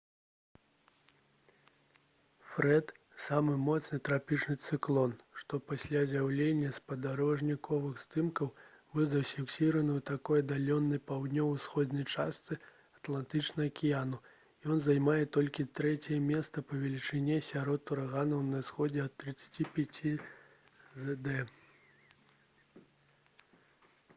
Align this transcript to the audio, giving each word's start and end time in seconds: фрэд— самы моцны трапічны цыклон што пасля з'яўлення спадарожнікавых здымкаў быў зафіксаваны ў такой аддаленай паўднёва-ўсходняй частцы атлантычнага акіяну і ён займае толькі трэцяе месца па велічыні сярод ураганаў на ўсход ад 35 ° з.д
фрэд— 2.51 2.87
самы 3.25 3.53
моцны 3.65 3.97
трапічны 4.07 4.55
цыклон 4.69 5.11
што 5.41 5.59
пасля 5.71 5.99
з'яўлення 6.13 6.71
спадарожнікавых 6.77 7.99
здымкаў 8.05 8.49
быў 8.95 9.05
зафіксаваны 9.11 9.91
ў 9.97 10.01
такой 10.11 10.41
аддаленай 10.45 11.03
паўднёва-ўсходняй 11.11 12.07
частцы 12.15 12.57
атлантычнага 13.01 13.69
акіяну 13.75 14.23
і 14.31 14.73
ён 14.77 14.83
займае 14.89 15.21
толькі 15.39 15.69
трэцяе 15.81 16.19
месца 16.31 16.65
па 16.71 16.81
велічыні 16.87 17.39
сярод 17.51 17.95
ураганаў 17.97 18.45
на 18.53 18.65
ўсход 18.65 19.01
ад 19.05 19.21
35 19.27 20.03
° 20.09 21.07
з.д 21.11 21.39